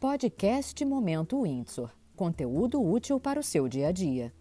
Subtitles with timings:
[0.00, 1.90] Podcast Momento Windsor.
[2.14, 4.32] Conteúdo útil para o seu dia a dia.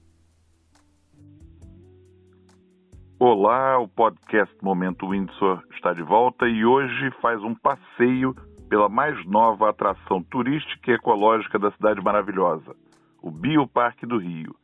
[3.18, 8.35] Olá, o podcast Momento Windsor está de volta e hoje faz um passeio
[8.70, 12.76] pela mais nova atração turística e ecológica da cidade maravilhosa,
[13.19, 14.55] o Bioparque do Rio.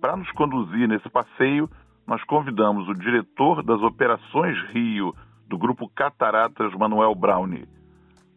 [0.00, 1.68] Para nos conduzir nesse passeio,
[2.06, 5.12] nós convidamos o diretor das Operações Rio
[5.48, 7.66] do grupo Cataratas, Manuel Brownie.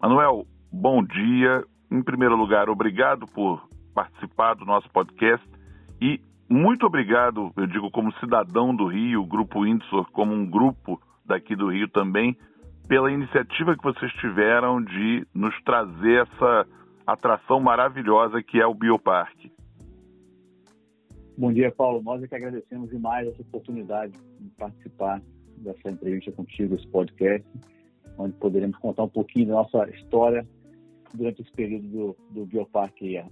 [0.02, 1.64] Manuel, bom dia.
[1.92, 5.46] Em primeiro lugar, obrigado por participar do nosso podcast
[6.02, 11.54] e muito obrigado, eu digo como cidadão do Rio, Grupo Windsor, como um grupo daqui
[11.54, 12.38] do Rio também,
[12.88, 16.66] pela iniciativa que vocês tiveram de nos trazer essa
[17.06, 19.52] atração maravilhosa que é o Bioparque.
[21.38, 22.02] Bom dia, Paulo.
[22.02, 25.22] Nós é que agradecemos demais essa oportunidade de participar
[25.58, 27.46] dessa entrevista contigo, esse podcast,
[28.18, 30.48] onde poderemos contar um pouquinho da nossa história
[31.14, 33.24] durante esse período do, do Bioparque,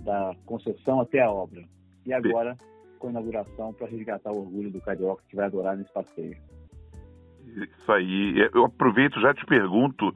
[0.00, 1.62] da concessão até a obra.
[2.06, 2.56] E agora,
[2.98, 6.36] com a inauguração, para resgatar o orgulho do carioca que vai adorar nesse passeio.
[7.44, 8.48] Isso aí.
[8.52, 10.14] Eu aproveito já te pergunto,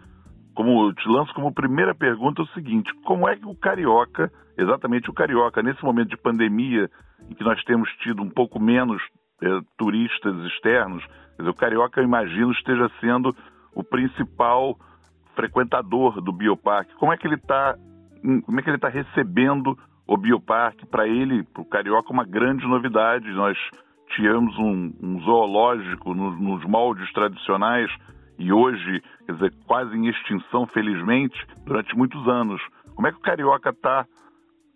[0.55, 5.15] como te lanço como primeira pergunta o seguinte: como é que o carioca, exatamente o
[5.15, 6.91] carioca, nesse momento de pandemia,
[7.31, 9.03] em que nós temos tido um pouco menos
[9.43, 11.05] é, turistas externos,
[11.39, 13.35] dizer, o carioca, eu imagino, esteja sendo
[13.75, 14.79] o principal
[15.35, 16.95] frequentador do bioparque.
[16.97, 17.77] Como é que ele está
[18.47, 20.87] como é que ele está recebendo o bioparque?
[20.87, 23.29] Para ele, para o carioca, uma grande novidade.
[23.33, 23.59] Nós
[24.15, 27.91] tínhamos um, um zoológico nos, moldes tradicionais
[28.39, 32.63] e hoje, quer dizer, quase em extinção, felizmente, durante muitos anos.
[32.95, 34.07] Como é que o carioca está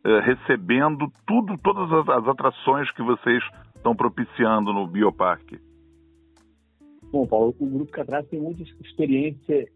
[0.04, 3.42] eh, recebendo tudo, todas as, as atrações que vocês
[3.74, 5.58] estão propiciando no bioparque?
[7.10, 9.68] Bom, Paulo, o Grupo Catraz tem muita experiência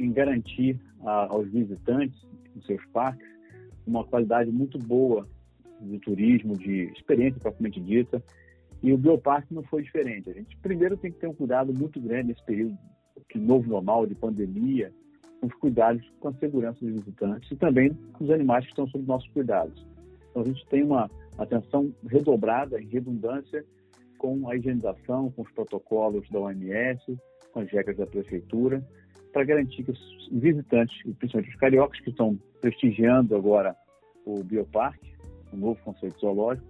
[0.00, 2.18] em garantir a, aos visitantes
[2.54, 3.28] nos seus parques
[3.86, 5.26] uma qualidade muito boa
[5.80, 8.22] de turismo, de experiência propriamente dita,
[8.82, 10.30] e o Bioparque não foi diferente.
[10.30, 12.76] A gente primeiro tem que ter um cuidado muito grande nesse período
[13.32, 14.92] de novo normal, de pandemia,
[15.40, 18.86] com os cuidados com a segurança dos visitantes e também com os animais que estão
[18.88, 19.86] sob nossos cuidados.
[20.30, 23.64] Então a gente tem uma atenção redobrada em redundância
[24.18, 27.18] com a higienização, com os protocolos da OMS,
[27.52, 28.84] com as regras da prefeitura,
[29.32, 33.76] para garantir que os visitantes, principalmente os cariocas que estão prestigiando agora
[34.24, 35.14] o Bioparque,
[35.52, 36.66] o novo conceito zoológico,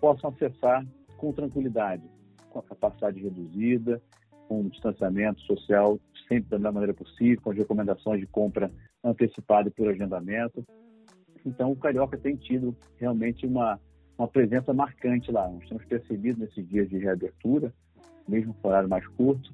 [0.00, 2.02] possam acessar com tranquilidade,
[2.50, 4.00] com a capacidade reduzida,
[4.48, 8.70] com o distanciamento social sempre da melhor maneira possível, com as recomendações de compra
[9.02, 10.64] antecipada e por agendamento.
[11.44, 13.80] Então, o Carioca tem tido realmente uma,
[14.16, 15.48] uma presença marcante lá.
[15.48, 17.72] Nós temos percebido nesses dias de reabertura,
[18.28, 19.52] mesmo com horário mais curto,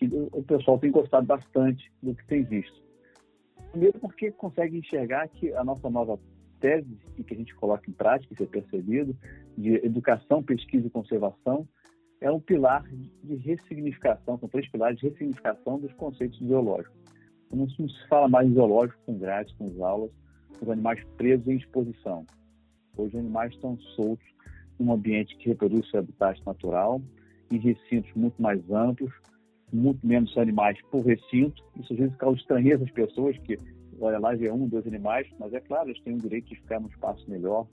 [0.00, 2.82] que o pessoal tem gostado bastante do que tem visto.
[3.70, 6.18] Primeiro porque consegue enxergar que a nossa nova
[6.58, 9.14] tese e que a gente coloca em prática, isso é percebido,
[9.56, 11.68] de educação, pesquisa e conservação,
[12.20, 12.84] é um pilar
[13.22, 16.98] de ressignificação, são três pilares de ressignificação dos conceitos zoológicos.
[17.52, 20.10] Não se fala mais em zoológico com grades, com aulas,
[20.58, 22.24] com os animais presos em exposição.
[22.96, 24.26] Hoje os animais estão soltos
[24.78, 27.02] num ambiente que reproduz seu habitat natural,
[27.50, 29.12] em recintos muito mais amplos,
[29.72, 31.62] muito menos animais por recinto.
[31.78, 33.58] Isso às vezes causa estranheza às pessoas que,
[34.00, 36.80] olha lá, vê um, dois animais, mas é claro, eles têm o direito de ficar
[36.80, 37.66] num espaço melhor,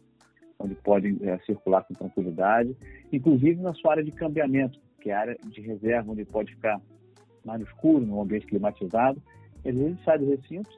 [0.60, 2.76] onde podem é, circular com tranquilidade,
[3.12, 6.82] inclusive na sua área de cambiamento, que é a área de reserva, onde pode ficar
[7.46, 9.22] mais no escuro, num ambiente climatizado.
[9.66, 10.70] Às vezes sai do recinto,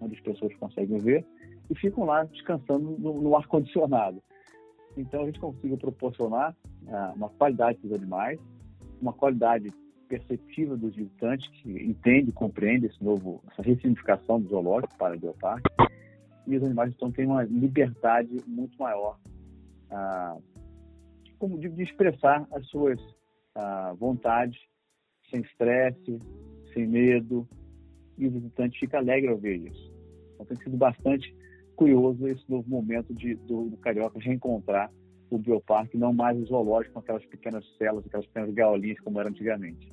[0.00, 1.24] onde as pessoas conseguem ver,
[1.70, 4.22] e ficam lá descansando no, no ar-condicionado.
[4.96, 6.56] Então, a gente conseguiu proporcionar
[6.88, 8.38] ah, uma qualidade dos animais,
[9.00, 9.70] uma qualidade
[10.08, 15.70] perceptiva dos visitantes que entende, compreende esse novo, essa ressignificação do zoológico para o bioparque.
[16.46, 19.18] E os animais então têm uma liberdade muito maior,
[19.90, 20.36] ah,
[21.38, 22.98] como digo, de expressar as suas
[23.54, 24.58] ah, vontades
[25.30, 26.18] sem estresse,
[26.72, 27.46] sem medo,
[28.16, 29.92] e o visitante fica alegre ao ver isso.
[30.34, 31.34] Então tem sido bastante
[31.76, 34.90] curioso esse novo momento de, do, do carioca reencontrar
[35.30, 39.28] o bioparque, não mais o zoológico com aquelas pequenas celas, aquelas pequenas gaiolinhas como era
[39.28, 39.92] antigamente.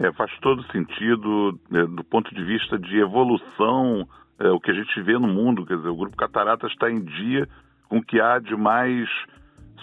[0.00, 4.08] É, faz todo sentido é, do ponto de vista de evolução,
[4.38, 5.66] é, o que a gente vê no mundo.
[5.66, 7.46] Quer dizer, o Grupo Cataratas está em dia
[7.86, 9.08] com o que há de mais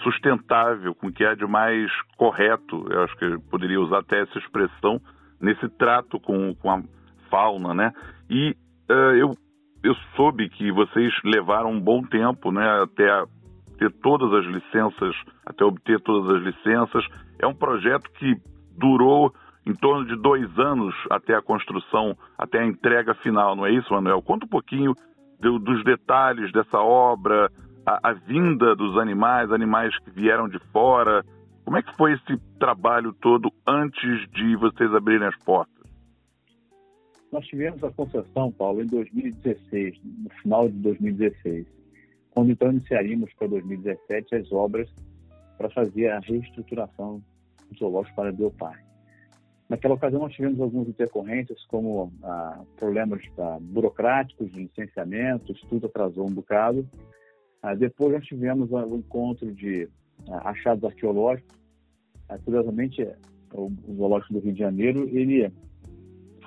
[0.02, 2.84] sustentável, com o que há de mais correto.
[2.90, 5.00] Eu acho que eu poderia usar até essa expressão
[5.40, 6.82] nesse trato com, com a
[7.30, 7.92] fauna, né?
[8.28, 8.56] E
[8.90, 9.36] uh, eu,
[9.84, 13.24] eu soube que vocês levaram um bom tempo, né, até
[13.78, 15.14] ter todas as licenças,
[15.46, 17.06] até obter todas as licenças.
[17.38, 18.34] É um projeto que
[18.76, 19.32] durou
[19.68, 23.92] em torno de dois anos até a construção, até a entrega final, não é isso,
[23.92, 24.22] Manuel?
[24.22, 24.94] Conta um pouquinho
[25.38, 27.50] do, dos detalhes dessa obra,
[27.84, 31.22] a, a, vinda dos animais, animais que vieram de fora.
[31.66, 35.76] Como é que foi esse trabalho todo antes de vocês abrirem as portas?
[37.30, 41.66] Nós tivemos a concessão, Paulo, em 2016, no final de 2016,
[42.30, 44.88] quando então iniciaríamos para 2017 as obras
[45.58, 47.22] para fazer a reestruturação
[47.70, 48.87] do zoológico para Bioparque.
[49.68, 56.26] Naquela ocasião, nós tivemos algumas intercorrências, como ah, problemas ah, burocráticos de licenciamento, tudo atrasou
[56.26, 56.88] um bocado.
[57.62, 59.86] Ah, depois, nós tivemos o um encontro de
[60.30, 61.54] ah, achados arqueológicos.
[62.30, 63.06] Ah, curiosamente,
[63.52, 65.52] o, o Zoológico do Rio de Janeiro, ele é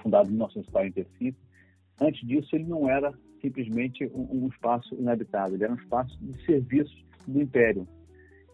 [0.01, 1.37] fundado em 1945.
[2.01, 6.43] Antes disso, ele não era simplesmente um, um espaço inabitado, ele era um espaço de
[6.43, 7.87] serviço do Império.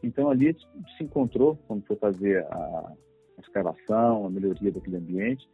[0.04, 0.54] Então, ali
[0.98, 2.92] se encontrou, quando foi fazer a
[3.38, 5.48] a escavação, a melhoria daquele ambiente,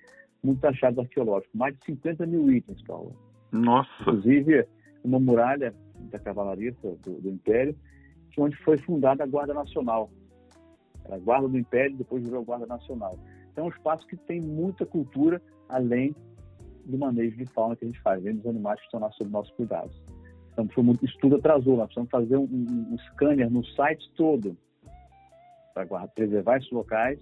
[0.43, 3.15] muitos achados arqueológicos, mais de 50 mil itens, Paulo.
[3.51, 3.89] Nossa!
[4.01, 4.67] Inclusive,
[5.03, 5.73] uma muralha
[6.11, 7.75] da cavalaria do, do Império,
[8.37, 10.09] onde foi fundada a Guarda Nacional.
[11.05, 13.19] Era a Guarda do Império, depois virou a Guarda Nacional.
[13.51, 16.15] Então, é um espaço que tem muita cultura, além
[16.85, 19.29] do manejo de fauna que a gente faz, além dos animais que estão lá sob
[19.29, 19.91] nosso cuidado.
[20.51, 24.57] Então, foi muito, estudo atrasou, nós precisamos fazer um, um, um scanner no site todo
[25.73, 27.19] para preservar esses locais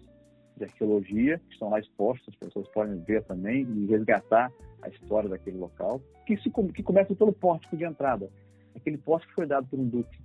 [0.58, 4.52] de arqueologia, que estão lá expostos, as pessoas podem ver também e resgatar
[4.82, 8.30] a história daquele local, que, se, que começa pelo pórtico de entrada.
[8.76, 10.20] Aquele pórtico foi dado por um duque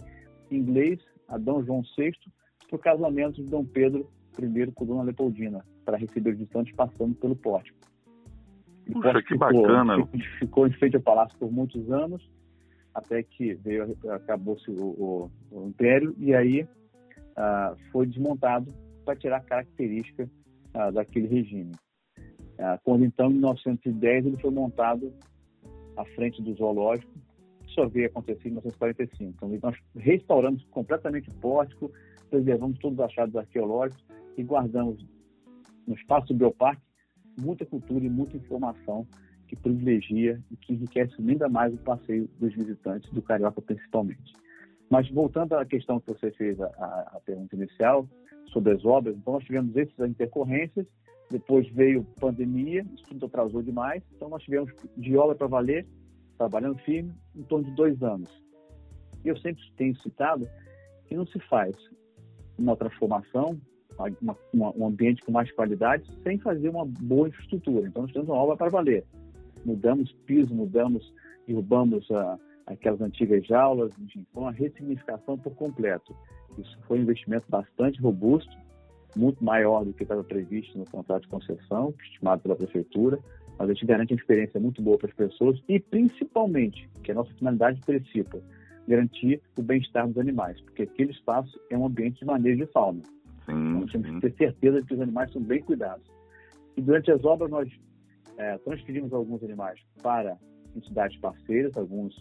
[0.50, 2.12] inglês a Dom João VI
[2.69, 4.08] para o casamento de Dom Pedro
[4.38, 7.78] I com Dona Leopoldina, para receber os visitantes passando pelo pórtico.
[8.93, 9.96] Puxa, que ficou, bacana!
[10.06, 12.23] Ficou, ficou em frente ao palácio por muitos anos,
[12.94, 16.67] até que veio acabou-se o, o, o, império e aí
[17.37, 18.73] ah, foi desmontado
[19.06, 20.28] para tirar característica
[20.74, 21.72] ah, daquele regime.
[22.58, 25.14] Ah, quando então, em 1910, ele foi montado
[25.96, 27.12] à frente do zoológico,
[27.64, 29.32] que só veio acontecer em 1945.
[29.32, 31.90] Então, nós restauramos completamente o pórtico,
[32.28, 34.04] preservamos todos os achados arqueológicos
[34.36, 35.06] e guardamos
[35.86, 36.82] no espaço do Bioparque
[37.38, 39.06] muita cultura e muita informação
[39.46, 44.32] que privilegia e que enriquece ainda mais o passeio dos visitantes, do Carioca principalmente.
[44.90, 48.08] Mas voltando à questão que você fez, a, a pergunta inicial,
[48.52, 49.16] sobre as obras.
[49.16, 50.87] Então, nós tivemos essas intercorrências,
[51.31, 54.02] depois veio pandemia, isso tudo atrasou demais.
[54.14, 55.87] Então, nós tivemos de obra para valer,
[56.38, 58.31] trabalhando firme, em torno de dois anos.
[59.25, 60.48] E eu sempre tenho citado
[61.06, 61.75] que não se faz
[62.58, 63.58] uma transformação,
[64.20, 67.88] uma, uma, um ambiente com mais qualidade, sem fazer uma boa infraestrutura.
[67.88, 69.04] Então, nós temos uma obra para valer.
[69.64, 71.12] Mudamos piso, mudamos,
[71.46, 76.14] derrubamos a, aquelas antigas jaulas, enfim, foi uma ressignificação por completo.
[76.58, 78.56] Isso foi um investimento bastante robusto,
[79.14, 83.19] muito maior do que estava previsto no contrato de concessão, estimado pela prefeitura,
[83.58, 87.14] mas a gente garante uma experiência muito boa para as pessoas e, principalmente, que a
[87.14, 88.40] nossa finalidade principal,
[88.87, 93.02] garantir o bem-estar dos animais, porque aquele espaço é um ambiente de manejo de fauna.
[93.46, 96.06] Sim, então, temos que ter certeza de que os animais são bem cuidados.
[96.76, 97.69] E durante as obras, nós
[98.37, 100.37] é, transferimos alguns animais para
[100.75, 102.14] entidades parceiras, alguns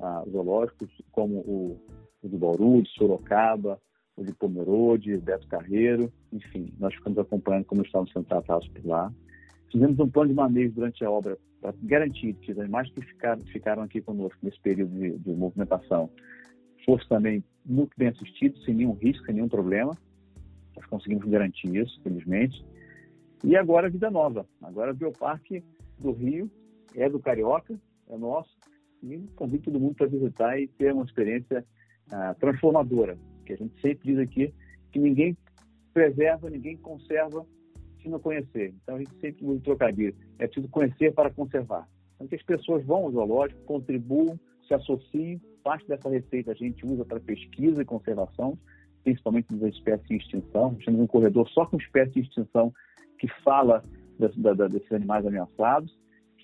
[0.00, 1.80] ah, zoológicos, como o
[2.22, 3.80] o de Bauru, de Sorocaba,
[4.16, 9.12] o de Pomerode, Beto Carreiro, enfim, nós ficamos acompanhando como estavam sendo tratados por lá.
[9.70, 13.42] Fizemos um plano de manejo durante a obra para garantir que os animais que ficaram,
[13.44, 16.10] ficaram aqui conosco nesse período de, de movimentação
[16.84, 19.96] fossem também muito bem assistidos, sem nenhum risco, sem nenhum problema.
[20.74, 22.64] Nós conseguimos garantir isso, felizmente.
[23.44, 24.46] E agora vida nova.
[24.62, 25.62] Agora o Bioparque
[25.98, 26.50] do Rio
[26.94, 27.78] é do Carioca,
[28.08, 28.56] é nosso.
[29.02, 31.64] E convido todo mundo para visitar e ter uma experiência
[32.12, 34.52] uh, transformadora, que a gente sempre diz aqui
[34.92, 35.36] que ninguém
[35.92, 37.44] preserva, ninguém conserva
[38.02, 38.74] se não conhecer.
[38.82, 40.14] Então a gente sempre usa o trocadilho.
[40.38, 41.88] É preciso conhecer para conservar.
[42.14, 45.40] Então que as pessoas vão ao zoológico, contribuam, se associem.
[45.62, 48.58] Parte dessa receita a gente usa para pesquisa e conservação,
[49.02, 50.74] principalmente das espécies em extinção.
[50.84, 52.72] Temos um corredor só com espécies em extinção
[53.18, 53.82] que fala
[54.18, 55.96] da, da, desses animais ameaçados,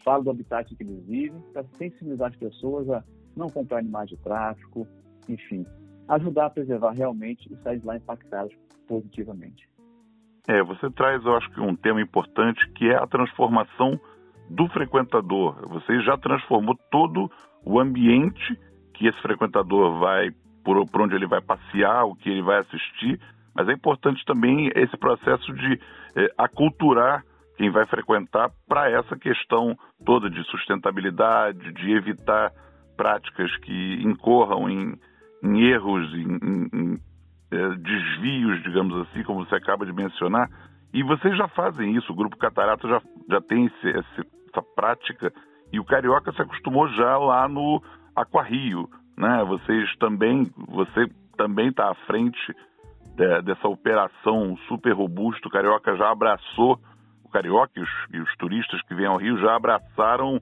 [0.04, 3.04] fala do habitat que eles vivem, para sensibilizar as pessoas a
[3.36, 4.86] não comprar animais de tráfico,
[5.28, 5.66] enfim,
[6.08, 8.54] ajudar a preservar realmente e sair de lá impactados
[8.86, 9.68] positivamente.
[10.46, 13.98] É, você traz, eu acho que um tema importante que é a transformação
[14.50, 15.66] do frequentador.
[15.68, 17.30] Você já transformou todo
[17.64, 18.58] o ambiente
[18.92, 20.30] que esse frequentador vai,
[20.62, 23.18] por, por onde ele vai passear, o que ele vai assistir,
[23.54, 25.80] mas é importante também esse processo de
[26.16, 27.24] é, aculturar
[27.56, 32.52] quem vai frequentar para essa questão toda de sustentabilidade, de evitar
[32.96, 34.98] práticas que incorram em
[35.44, 37.00] em erros, em, em, em
[37.50, 40.48] é, desvios, digamos assim, como você acaba de mencionar.
[40.92, 45.32] E vocês já fazem isso, o Grupo Catarata já, já tem esse, essa prática,
[45.72, 47.82] e o Carioca se acostumou já lá no
[48.14, 49.44] Aquarrio, né?
[49.44, 52.54] Vocês também, você também está à frente
[53.16, 55.48] de, dessa operação super robusta.
[55.48, 56.78] O Carioca já abraçou,
[57.24, 60.40] o Carioca e os, e os turistas que vêm ao Rio já abraçaram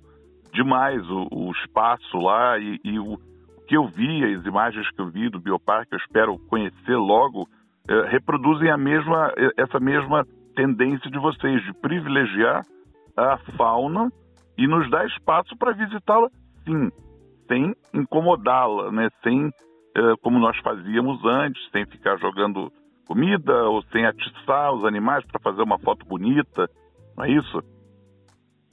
[0.53, 3.19] demais o, o espaço lá e, e o, o,
[3.67, 7.49] que eu vi, as imagens que eu vi do Bioparque, eu espero conhecer logo,
[7.89, 12.63] é, reproduzem a mesma, essa mesma tendência de vocês de privilegiar
[13.17, 14.11] a fauna
[14.57, 16.29] e nos dar espaço para visitá-la,
[16.65, 16.91] sim,
[17.49, 19.09] sem incomodá-la, né?
[19.23, 19.51] sem
[19.95, 22.73] é, como nós fazíamos antes, sem ficar jogando
[23.07, 26.69] comida ou sem atiçar os animais para fazer uma foto bonita,
[27.17, 27.63] não é isso?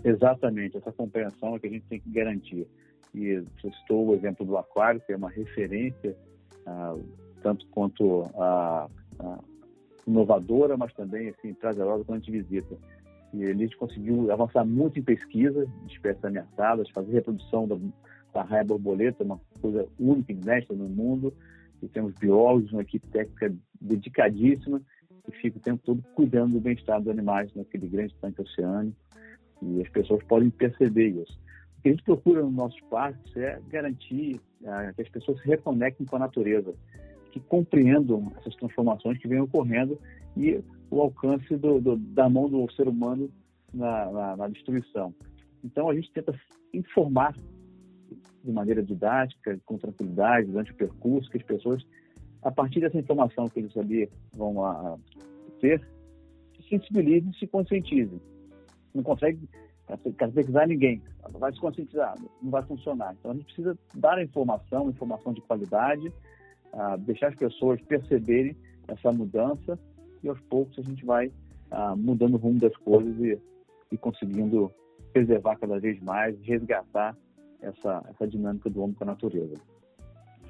[0.04, 2.66] Exatamente, essa compreensão é que a gente tem que garantir.
[3.14, 6.16] E você citou o exemplo do aquário, que é uma referência,
[6.66, 6.96] ah,
[7.42, 8.90] tanto quanto a,
[9.20, 9.40] a
[10.06, 12.76] inovadora, mas também assim, prazerosa quando a gente visita.
[13.34, 17.78] E a gente conseguiu avançar muito em pesquisa de espécies ameaçadas, fazer reprodução da,
[18.34, 21.34] da raia borboleta, uma coisa única, inédita no mundo.
[21.82, 24.82] E temos biólogos, uma equipe técnica dedicadíssima,
[25.24, 28.98] que fica o tempo todo cuidando do bem-estar dos animais naquele grande tanque oceânico.
[29.62, 31.40] E as pessoas podem perceber isso.
[31.80, 35.48] O que a gente procura nos nossos parques é garantir ah, que as pessoas se
[35.48, 36.74] reconectem com a natureza,
[37.32, 39.98] que compreendam essas transformações que vêm ocorrendo
[40.36, 43.32] e o alcance do, do, da mão do ser humano
[43.74, 45.16] na, na, na, destruição.
[45.64, 46.38] Então a gente tenta
[46.74, 47.34] informar
[48.44, 51.82] de maneira didática, com tranquilidade, durante o percurso, que as pessoas,
[52.42, 54.98] a partir dessa informação que eles ali vão a, a
[55.62, 55.82] ter,
[56.58, 58.20] se sensibilizem e se conscientizem
[58.94, 59.48] não consegue
[60.18, 63.16] catequizar ninguém, vai se conscientizar, não vai funcionar.
[63.20, 66.08] Então a gente precisa dar a informação, informação de qualidade,
[66.74, 68.56] uh, deixar as pessoas perceberem
[68.88, 69.80] essa mudança
[70.24, 73.40] e aos poucos a gente vai uh, mudando o rumo das coisas e,
[73.92, 74.72] e conseguindo
[75.14, 77.16] preservar cada vez mais, resgatar
[77.62, 79.56] essa, essa dinâmica do homem com a natureza.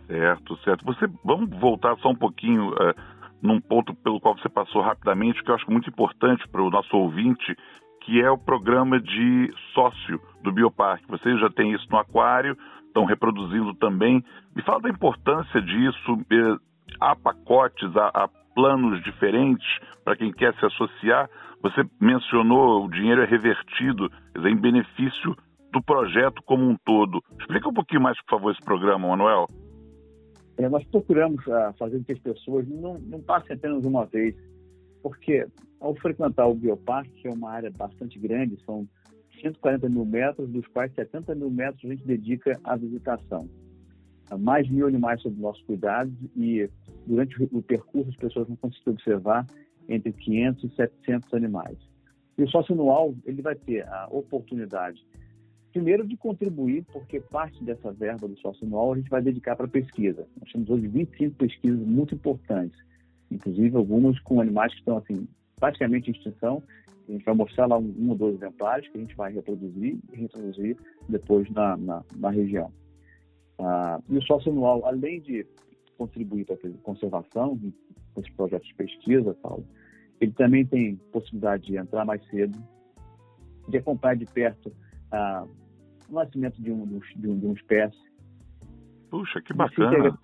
[0.07, 0.85] Certo, certo.
[0.85, 2.93] Você, vamos voltar só um pouquinho uh,
[3.41, 6.95] num ponto pelo qual você passou rapidamente, que eu acho muito importante para o nosso
[6.95, 7.55] ouvinte
[8.01, 11.07] que é o programa de sócio do Bioparque.
[11.07, 14.23] Vocês já têm isso no aquário, estão reproduzindo também.
[14.55, 16.25] Me fala da importância disso.
[16.31, 16.57] Eh,
[16.99, 19.67] há pacotes, há, há planos diferentes
[20.03, 21.29] para quem quer se associar.
[21.61, 25.35] Você mencionou o dinheiro é revertido dizer, em benefício
[25.71, 27.21] do projeto como um todo.
[27.39, 29.47] Explica um pouquinho mais, por favor, esse programa, Manuel.
[30.57, 34.35] É, nós procuramos uh, fazer com que as pessoas não, não passem apenas uma vez
[35.01, 35.47] porque
[35.79, 38.87] ao frequentar o Bioparque, que é uma área bastante grande, são
[39.41, 43.49] 140 mil metros, dos quais 70 mil metros a gente dedica à visitação.
[44.39, 46.69] Mais mil animais sob nosso cuidado e
[47.07, 49.47] durante o percurso as pessoas vão conseguir observar
[49.87, 51.77] entre 500 e 700 animais.
[52.37, 55.03] E o sócio anual ele vai ter a oportunidade,
[55.71, 59.67] primeiro, de contribuir, porque parte dessa verba do sócio anual a gente vai dedicar para
[59.67, 60.27] pesquisa.
[60.39, 62.77] Nós temos hoje 25 pesquisas muito importantes
[63.31, 65.27] inclusive algumas com animais que estão assim
[65.59, 66.63] praticamente em extinção.
[67.07, 69.97] A gente vai mostrar lá um, um ou dois exemplares que a gente vai reproduzir
[70.11, 72.71] e reintroduzir depois na, na, na região.
[73.57, 75.45] Ah, e o sócio anual, além de
[75.97, 77.59] contribuir para a conservação,
[78.17, 79.63] esses projetos de pesquisa tal,
[80.21, 82.57] ele também tem possibilidade de entrar mais cedo,
[83.67, 84.71] de acompanhar de perto
[85.11, 85.45] ah,
[86.09, 87.97] o nascimento de, um, de, um, de uma espécie.
[89.09, 90.17] Puxa, que bacana!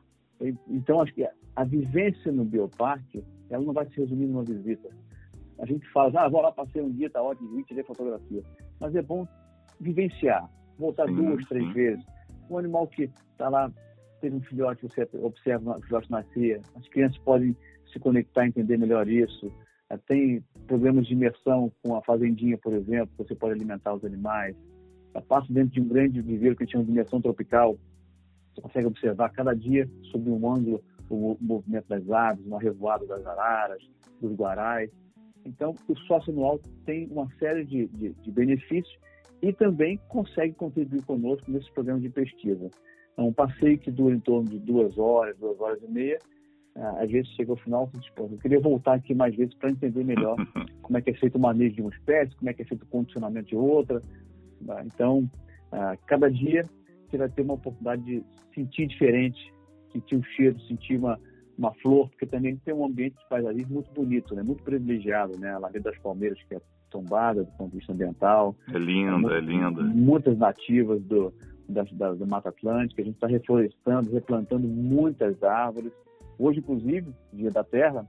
[0.68, 4.90] Então, acho que a vivência no bioparque, ela não vai se resumir numa visita.
[5.60, 8.44] A gente fala, ah, vou lá, passei um dia, tá ótimo, tirei fotografia.
[8.80, 9.26] Mas é bom
[9.80, 11.74] vivenciar, voltar sim, duas, três sim.
[11.74, 12.06] vezes.
[12.50, 13.72] Um animal que está lá,
[14.20, 17.56] teve um filhote, você observa o filhote nascer, as crianças podem
[17.92, 19.52] se conectar, entender melhor isso.
[19.90, 24.56] Ah, tem programas de imersão com a fazendinha, por exemplo, você pode alimentar os animais.
[25.30, 27.78] Passa dentro de um grande viveiro que chama de imersão tropical,
[28.56, 33.26] você consegue observar cada dia sob um ângulo o movimento das aves, uma revoada das
[33.26, 33.84] araras,
[34.20, 34.90] dos guarais.
[35.46, 38.98] Então, o sócio anual tem uma série de, de, de benefícios
[39.42, 42.72] e também consegue contribuir conosco nesses programas de pesquisa.
[43.18, 46.20] É um passeio que dura em torno de duas horas, duas horas e meia.
[46.76, 49.70] Ah, às vezes chega ao final e diz, eu queria voltar aqui mais vezes para
[49.70, 50.36] entender melhor
[50.82, 52.84] como é que é feito o manejo de uma espécie, como é que é feito
[52.84, 54.02] o condicionamento de outra.
[54.66, 54.84] Tá?
[54.84, 55.30] Então,
[55.72, 56.66] ah, cada dia
[57.10, 59.54] você vai ter uma oportunidade de sentir diferente,
[59.92, 61.20] sentir o cheiro, sentir uma,
[61.58, 64.44] uma flor, porque também tem um ambiente de paisagismo muito bonito, né?
[64.44, 65.52] muito privilegiado, né?
[65.52, 68.56] A Lagoa das Palmeiras, que é tombada do ponto de vista ambiental.
[68.74, 69.82] É linda, é, é linda.
[69.82, 71.34] Muitas nativas do,
[71.68, 75.92] da, da, da Mata Atlântica, a gente está reflorestando, replantando muitas árvores.
[76.38, 78.06] Hoje, inclusive, Dia da Terra,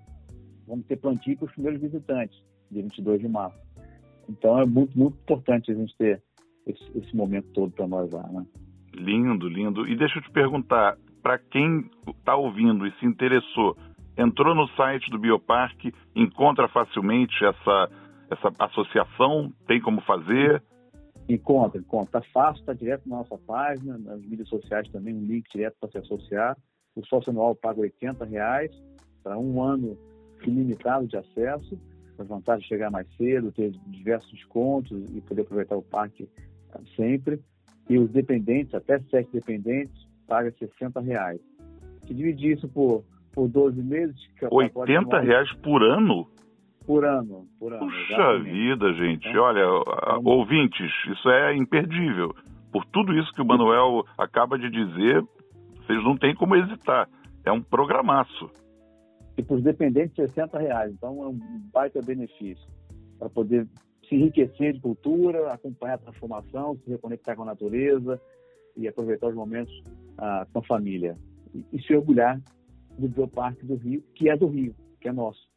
[0.66, 3.58] vamos ter plantio para os primeiros visitantes, dia 22 de março.
[4.28, 6.22] Então, é muito, muito importante a gente ter
[6.66, 8.44] esse, esse momento todo para nós lá, né?
[8.96, 9.86] Lindo, lindo.
[9.86, 13.76] E deixa eu te perguntar, para quem está ouvindo e se interessou,
[14.16, 17.90] entrou no site do Bioparque, encontra facilmente essa,
[18.30, 19.52] essa associação?
[19.66, 20.62] Tem como fazer?
[21.28, 22.20] Encontra, encontra.
[22.20, 25.90] Está fácil, está direto na nossa página, nas mídias sociais também, um link direto para
[25.90, 26.56] se associar.
[26.94, 27.92] O sócio anual paga R$
[28.30, 28.70] reais
[29.22, 29.98] para um ano
[30.42, 31.78] ilimitado de acesso,
[32.18, 36.28] a vantagem de chegar mais cedo, ter diversos descontos e poder aproveitar o parque
[36.94, 37.40] sempre.
[37.88, 41.40] E os dependentes, até sete dependentes, paga 60 reais.
[42.06, 44.16] Se dividir isso por, por 12 meses...
[44.38, 46.26] Que 80 reais por ano?
[46.84, 47.86] Por ano, por ano.
[47.86, 48.50] Puxa exatamente.
[48.50, 49.28] vida, gente.
[49.28, 52.34] Então, Olha, então, ouvintes, isso é imperdível.
[52.72, 55.22] Por tudo isso que o Manuel acaba de dizer,
[55.78, 57.08] vocês não têm como hesitar.
[57.44, 58.50] É um programaço.
[59.36, 60.92] E para os dependentes, 60 reais.
[60.92, 61.38] Então, é um
[61.72, 62.66] baita benefício
[63.18, 63.66] para poder
[64.08, 68.20] se enriquecer de cultura, acompanhar a transformação, se reconectar com a natureza,
[68.76, 69.82] e aproveitar os momentos
[70.18, 71.16] ah, com a família.
[71.54, 72.40] E, e, se orgulhar
[72.98, 75.48] do Bioparque do Rio, que é do Rio, que é nosso.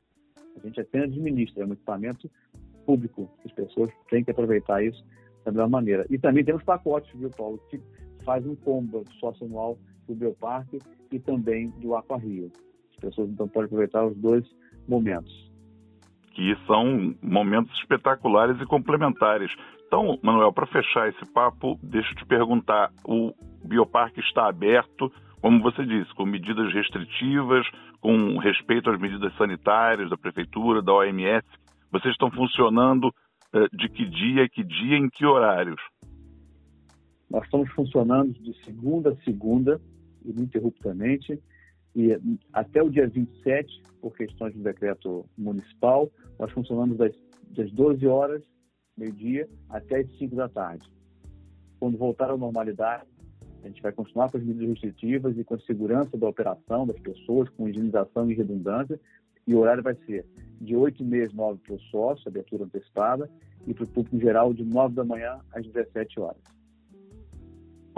[0.56, 2.29] A gente apenas administra, é um equipamento
[2.86, 3.29] público.
[3.46, 5.03] As pessoas têm que aproveitar isso
[5.44, 6.06] da melhor maneira.
[6.10, 7.79] E também temos pacotes, viu, Paulo, que
[8.24, 9.77] faz um combo sócio anual
[10.08, 10.79] do Bioparque
[11.12, 12.51] e também do Aqua Rio.
[12.91, 14.46] As pessoas então podem aproveitar os dois
[14.88, 15.49] momentos.
[16.39, 19.51] Que são momentos espetaculares e complementares.
[19.86, 23.34] Então, Manuel, para fechar esse papo, deixa eu te perguntar: o
[23.65, 27.67] bioparque está aberto, como você disse, com medidas restritivas,
[28.00, 31.46] com respeito às medidas sanitárias da prefeitura, da OMS.
[31.91, 33.13] Vocês estão funcionando
[33.53, 35.81] eh, de que dia, que dia, em que horários?
[37.29, 39.81] Nós estamos funcionando de segunda a segunda,
[40.24, 41.38] ininterruptamente,
[41.96, 42.17] e
[42.53, 47.13] até o dia 27, por questões do decreto municipal, nós funcionamos das,
[47.55, 48.43] das 12 horas
[48.98, 50.86] meio-dia, até as 5 da tarde.
[51.79, 53.05] Quando voltar à normalidade,
[53.63, 57.00] a gente vai continuar com as medidas restritivas e com a segurança da operação das
[57.00, 59.00] pessoas, com higienização e redundância,
[59.48, 60.25] e o horário vai ser
[60.61, 63.29] de 8 e meia às 9 para o sócio, abertura antecipada,
[63.66, 66.58] e para o público geral de 9 da manhã às 17 horas.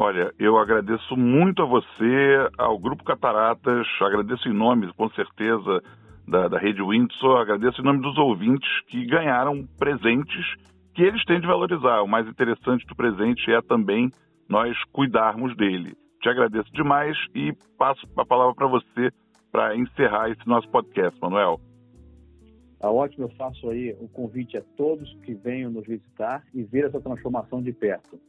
[0.04, 5.80] Olha, eu agradeço muito a você, ao Grupo Cataratas, agradeço em nome, com certeza,
[6.28, 10.56] da, da Rede Windsor, agradeço em nome dos ouvintes que ganharam presentes
[10.96, 12.02] que eles têm de valorizar.
[12.02, 14.10] O mais interessante do presente é também
[14.50, 15.96] nós cuidarmos dele.
[16.20, 19.12] Te agradeço demais e passo a palavra para você
[19.52, 21.62] para encerrar esse nosso podcast, Manuel.
[22.80, 26.86] Tá ótimo, eu faço aí o convite a todos que venham nos visitar e ver
[26.86, 28.20] essa transformação de perto.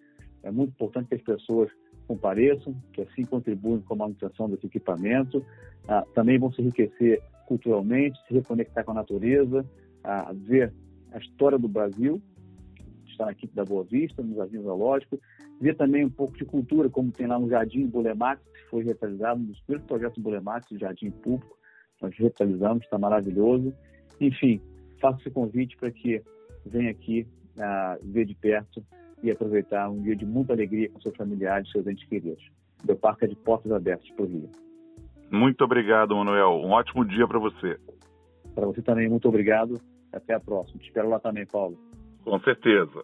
[0.42, 1.70] É muito importante que as pessoas
[2.06, 5.44] compareçam, que assim contribuem com a manutenção desse equipamento.
[5.88, 9.64] Ah, também vão se enriquecer culturalmente, se reconectar com a natureza,
[10.04, 10.72] ah, ver
[11.12, 12.20] a história do Brasil
[13.12, 15.18] está na equipe da Boa Vista, no Jardim Zoológico.
[15.60, 19.40] Ver também um pouco de cultura, como tem lá no Jardim Bulemax, que foi revitalizado,
[19.40, 21.56] um dos primeiros projetos Bulemax, de Jardim Público.
[22.00, 23.72] Nós revitalizamos, está maravilhoso.
[24.20, 24.60] Enfim,
[25.00, 26.22] faço esse convite para que
[26.66, 27.26] venha aqui
[27.56, 28.84] uh, ver de perto
[29.22, 32.44] e aproveitar um dia de muita alegria com seus familiares, seus entes queridos.
[32.88, 34.50] O parque é de portas abertas para o Rio.
[35.30, 36.60] Muito obrigado, Manuel.
[36.62, 37.78] Um ótimo dia para você.
[38.54, 39.80] Para você também, muito obrigado.
[40.12, 40.78] Até a próxima.
[40.78, 41.78] Te espero lá também, Paulo.
[42.24, 43.02] Com certeza.